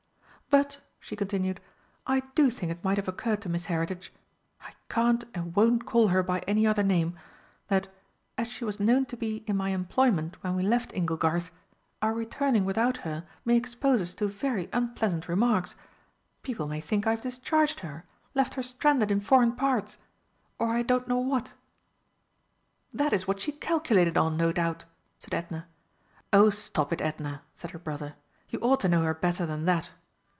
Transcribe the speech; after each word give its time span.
"But," 0.51 0.81
she 0.99 1.15
continued, 1.15 1.61
"I 2.05 2.23
do 2.35 2.49
think 2.49 2.73
it 2.73 2.83
might 2.83 2.97
have 2.97 3.07
occurred 3.07 3.41
to 3.43 3.47
Miss 3.47 3.67
Heritage 3.71 4.11
I 4.59 4.73
can't 4.89 5.23
and 5.33 5.55
won't 5.55 5.85
call 5.85 6.09
her 6.09 6.21
by 6.21 6.39
any 6.39 6.67
other 6.67 6.83
name 6.83 7.17
that, 7.69 7.87
as 8.37 8.49
she 8.49 8.65
was 8.65 8.77
known 8.77 9.05
to 9.05 9.15
be 9.15 9.45
in 9.47 9.55
my 9.55 9.69
employment 9.69 10.35
when 10.43 10.57
we 10.57 10.63
left 10.63 10.91
'Inglegarth,' 10.91 11.51
our 12.01 12.13
returning 12.13 12.65
without 12.65 12.97
her 12.97 13.23
may 13.45 13.55
expose 13.55 14.01
us 14.01 14.13
to 14.15 14.27
very 14.27 14.67
unpleasant 14.73 15.29
remarks. 15.29 15.75
People 16.43 16.67
may 16.67 16.81
think 16.81 17.07
I've 17.07 17.21
discharged 17.21 17.79
her 17.79 18.03
left 18.35 18.55
her 18.55 18.63
stranded 18.63 19.09
in 19.09 19.21
foreign 19.21 19.53
parts 19.53 19.99
or 20.59 20.75
I 20.75 20.81
don't 20.81 21.07
know 21.07 21.19
what!" 21.19 21.53
"That 22.93 23.13
is 23.13 23.25
what 23.25 23.39
she 23.39 23.53
calculated 23.53 24.17
on, 24.17 24.35
no 24.35 24.51
doubt!" 24.51 24.83
said 25.17 25.33
Edna. 25.33 25.67
"Oh, 26.33 26.49
stop 26.49 26.91
it, 26.91 26.99
Edna!" 26.99 27.41
said 27.55 27.71
her 27.71 27.79
brother, 27.79 28.15
"you 28.49 28.59
ought 28.59 28.81
to 28.81 28.89
know 28.89 29.03
her 29.03 29.13
better 29.13 29.45
than 29.45 29.63
that!" 29.63 29.91